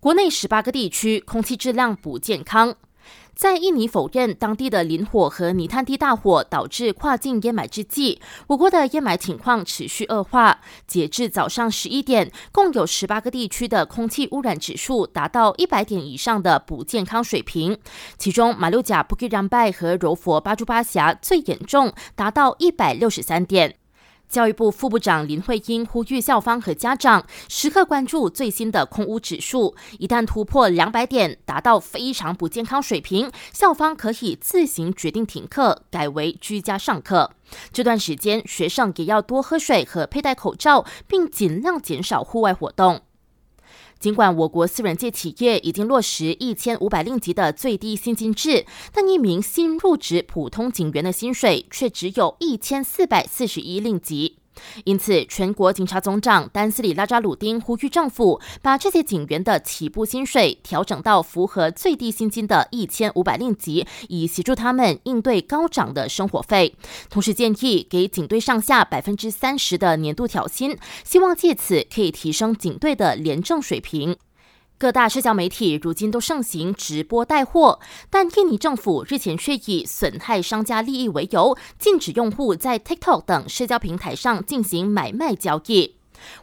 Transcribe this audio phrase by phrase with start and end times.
[0.00, 2.76] 国内十八个地区空气质量不健康。
[3.34, 10.60] 在印尼否认当地的林火和泥炭地大火导致跨境淹埋之际，我国的淹埋情况持续恶化。
[10.86, 17.76] 截至早上十一点，共有十八个地区的空气污染指数达到一百点以上的不健康水平，
[18.16, 23.76] 其中马六甲布吉让拜和柔佛巴珠巴峡最严重，达到一百六十三点。
[24.28, 37.30] 教育部副部长林慧英呼吁校方和家长时刻关注最新的空屋指数，一旦突破两百点，达到非常不健康水平，校方可以自行决定停课，改为居家上课。
[37.72, 43.00] 这段时间，学生也要多喝水和佩戴口罩，并尽量减少户外活动。
[43.98, 54.36] 尽管我国私人界企业已经落实一千五百令吉的最低薪金制，但一名新入职普通警员的薪水却只有一千四百四十一令吉。
[54.84, 66.74] 因此，全国警察总长丹斯里拉扎鲁丁呼吁政府把这些警员的起步薪水调整到符合最低薪金的一千五百令吉，以协助他们应对高涨的生活费。
[67.08, 74.16] 同时，建议给警队上下百分之三十的年度调薪，希望借此可以提升警队的廉政水平。
[74.78, 85.96] 各大社交媒体如今都盛行直播带货，但印尼政府日前却以损害商家利益为由，禁止用户在 TikTok 等社交平台上进行买卖交易。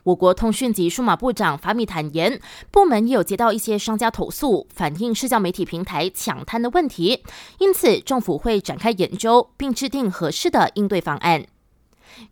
[0.04, 2.42] 我国通讯及数码部长法米坦言，
[2.72, 7.24] 部门也有接到一些商家投诉，反映社交媒体平台抢滩的问题，
[7.60, 11.46] 因此政府会展开研究，并制定合适的应对方案。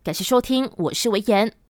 [0.04, 1.54] 感谢收听，我是维言。